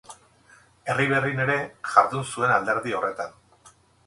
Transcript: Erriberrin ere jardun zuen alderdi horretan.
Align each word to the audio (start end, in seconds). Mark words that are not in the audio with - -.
Erriberrin 0.93 1.41
ere 1.43 1.57
jardun 1.93 2.27
zuen 2.33 2.55
alderdi 2.57 2.97
horretan. 3.03 3.39